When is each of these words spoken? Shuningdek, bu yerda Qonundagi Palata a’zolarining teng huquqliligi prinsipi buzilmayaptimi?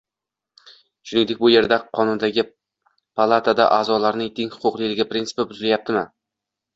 Shuningdek, 1.09 1.39
bu 1.41 1.49
yerda 1.55 1.77
Qonundagi 1.97 2.45
Palata 3.21 3.55
a’zolarining 3.65 4.31
teng 4.39 4.49
huquqliligi 4.55 5.07
prinsipi 5.13 5.47
buzilmayaptimi? 5.53 6.03